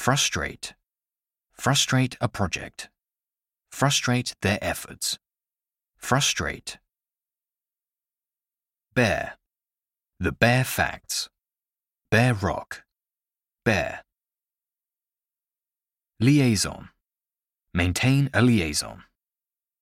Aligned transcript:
Frustrate. 0.00 0.72
Frustrate 1.52 2.16
a 2.22 2.28
project. 2.28 2.88
Frustrate 3.70 4.34
their 4.40 4.58
efforts. 4.62 5.18
Frustrate. 5.98 6.78
Bare. 8.94 9.34
The 10.18 10.32
bare 10.32 10.64
facts. 10.64 11.28
Bare 12.10 12.32
rock. 12.32 12.82
Bare. 13.62 14.00
Liaison. 16.18 16.88
Maintain 17.74 18.30
a 18.32 18.40
liaison. 18.40 19.02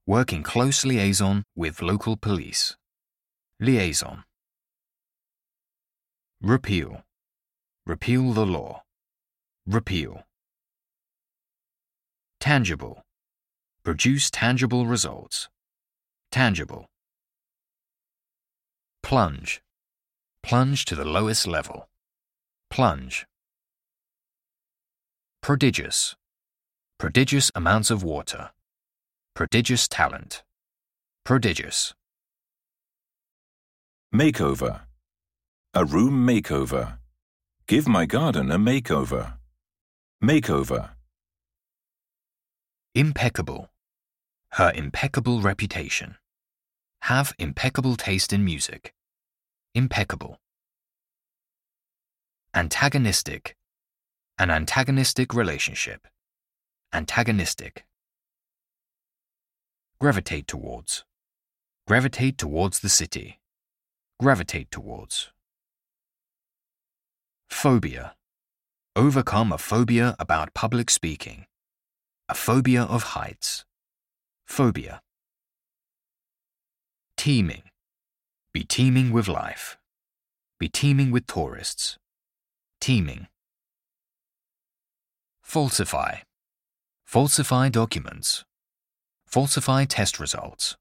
Work 0.04 0.32
in 0.32 0.42
close 0.42 0.84
liaison 0.84 1.44
with 1.54 1.80
local 1.80 2.16
police. 2.16 2.76
Liaison. 3.60 4.24
Repeal. 6.42 7.04
Repeal 7.86 8.32
the 8.32 8.44
law. 8.44 8.82
Repeal. 9.70 10.24
Tangible. 12.40 13.02
Produce 13.84 14.30
tangible 14.30 14.86
results. 14.86 15.50
Tangible. 16.32 16.86
Plunge. 19.02 19.60
Plunge 20.42 20.86
to 20.86 20.94
the 20.94 21.04
lowest 21.04 21.46
level. 21.46 21.86
Plunge. 22.70 23.26
Prodigious. 25.42 26.16
Prodigious 26.98 27.50
amounts 27.54 27.90
of 27.90 28.02
water. 28.02 28.52
Prodigious 29.34 29.86
talent. 29.86 30.44
Prodigious. 31.26 31.92
Makeover. 34.14 34.80
A 35.74 35.84
room 35.84 36.26
makeover. 36.26 36.96
Give 37.66 37.86
my 37.86 38.06
garden 38.06 38.50
a 38.50 38.58
makeover. 38.58 39.37
Makeover. 40.22 40.90
Impeccable. 42.92 43.70
Her 44.52 44.72
impeccable 44.74 45.40
reputation. 45.42 46.16
Have 47.02 47.34
impeccable 47.38 47.94
taste 47.94 48.32
in 48.32 48.44
music. 48.44 48.94
Impeccable. 49.76 50.40
Antagonistic. 52.52 53.54
An 54.38 54.50
antagonistic 54.50 55.34
relationship. 55.34 56.08
Antagonistic. 56.92 57.86
Gravitate 60.00 60.48
towards. 60.48 61.04
Gravitate 61.86 62.38
towards 62.38 62.80
the 62.80 62.88
city. 62.88 63.38
Gravitate 64.18 64.72
towards. 64.72 65.30
Phobia. 67.48 68.17
Overcome 68.98 69.52
a 69.52 69.58
phobia 69.58 70.16
about 70.18 70.54
public 70.54 70.90
speaking. 70.90 71.46
A 72.28 72.34
phobia 72.34 72.82
of 72.82 73.14
heights. 73.14 73.64
Phobia. 74.44 75.02
Teeming. 77.16 77.62
Be 78.52 78.64
teeming 78.64 79.12
with 79.12 79.28
life. 79.28 79.78
Be 80.58 80.68
teeming 80.68 81.12
with 81.12 81.28
tourists. 81.28 81.96
Teeming. 82.80 83.28
Falsify. 85.42 86.22
Falsify 87.04 87.68
documents. 87.68 88.44
Falsify 89.26 89.84
test 89.84 90.18
results. 90.18 90.76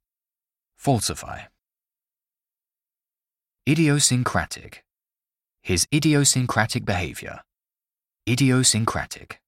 Falsify. 0.75 1.41
Idiosyncratic. 3.69 4.83
His 5.61 5.85
idiosyncratic 5.93 6.83
behavior. 6.83 7.41
Idiosyncratic. 8.29 9.39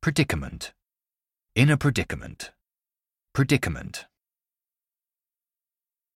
Predicament. 0.00 0.72
In 1.54 1.70
a 1.70 1.76
predicament. 1.76 2.50
Predicament. 3.32 4.06